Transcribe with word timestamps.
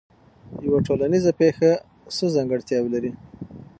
یوه 0.65 0.79
ټولنیزه 0.87 1.31
پېښه 1.39 1.71
څه 2.15 2.25
ځانګړتیاوې 2.35 2.89
لري؟ 2.95 3.11